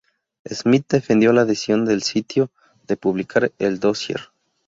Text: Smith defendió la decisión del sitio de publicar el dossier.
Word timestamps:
Smith 0.49 0.85
defendió 0.89 1.31
la 1.31 1.45
decisión 1.45 1.85
del 1.85 2.01
sitio 2.01 2.49
de 2.87 2.97
publicar 2.97 3.51
el 3.59 3.79
dossier. 3.79 4.31